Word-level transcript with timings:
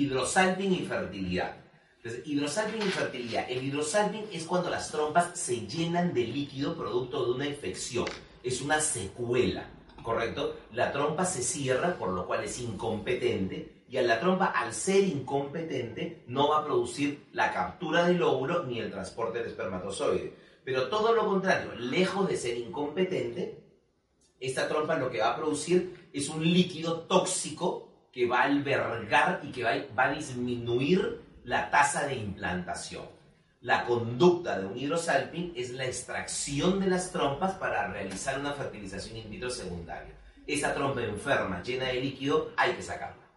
hidrosalping 0.00 0.72
y 0.72 0.86
fertilidad. 0.86 1.56
Entonces, 1.96 2.26
hidrosalping 2.26 2.80
y 2.80 2.90
fertilidad. 2.90 3.50
El 3.50 3.64
hidrosalping 3.64 4.24
es 4.32 4.44
cuando 4.44 4.70
las 4.70 4.90
trompas 4.90 5.38
se 5.38 5.66
llenan 5.66 6.14
de 6.14 6.24
líquido 6.24 6.74
producto 6.74 7.26
de 7.26 7.32
una 7.32 7.46
infección. 7.46 8.06
Es 8.42 8.62
una 8.62 8.80
secuela, 8.80 9.68
¿correcto? 10.02 10.56
La 10.72 10.92
trompa 10.92 11.26
se 11.26 11.42
cierra, 11.42 11.96
por 11.98 12.10
lo 12.10 12.26
cual 12.26 12.44
es 12.44 12.58
incompetente. 12.58 13.84
Y 13.90 13.98
a 13.98 14.02
la 14.02 14.18
trompa, 14.18 14.46
al 14.46 14.72
ser 14.72 15.04
incompetente, 15.04 16.22
no 16.28 16.48
va 16.48 16.60
a 16.60 16.64
producir 16.64 17.26
la 17.32 17.52
captura 17.52 18.06
del 18.06 18.22
óvulo 18.22 18.64
ni 18.64 18.78
el 18.78 18.90
transporte 18.90 19.40
del 19.40 19.48
espermatozoide. 19.48 20.32
Pero 20.64 20.88
todo 20.88 21.12
lo 21.12 21.26
contrario, 21.26 21.72
lejos 21.74 22.28
de 22.28 22.36
ser 22.36 22.56
incompetente, 22.56 23.58
esta 24.38 24.68
trompa 24.68 24.96
lo 24.96 25.10
que 25.10 25.20
va 25.20 25.32
a 25.32 25.36
producir 25.36 26.08
es 26.14 26.30
un 26.30 26.42
líquido 26.42 27.00
tóxico 27.00 27.89
que 28.12 28.26
va 28.26 28.40
a 28.40 28.44
albergar 28.44 29.40
y 29.42 29.52
que 29.52 29.62
va, 29.62 29.72
va 29.96 30.04
a 30.04 30.14
disminuir 30.14 31.20
la 31.44 31.70
tasa 31.70 32.06
de 32.06 32.16
implantación. 32.16 33.04
La 33.60 33.84
conducta 33.84 34.58
de 34.58 34.66
un 34.66 34.76
hidrosalping 34.76 35.52
es 35.54 35.70
la 35.70 35.84
extracción 35.84 36.80
de 36.80 36.86
las 36.86 37.12
trompas 37.12 37.54
para 37.54 37.88
realizar 37.88 38.40
una 38.40 38.52
fertilización 38.52 39.18
in 39.18 39.30
vitro 39.30 39.50
secundaria. 39.50 40.14
Esa 40.46 40.74
trompa 40.74 41.02
enferma, 41.02 41.62
llena 41.62 41.86
de 41.86 42.00
líquido, 42.00 42.52
hay 42.56 42.72
que 42.72 42.82
sacarla. 42.82 43.29